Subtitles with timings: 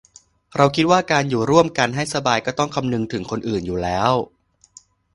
[0.55, 4.11] เราคิดว่าการอยู่ร่วมกันให้สบายก็ต้องคำนึงถึงคนอื่นอยู่แล้ว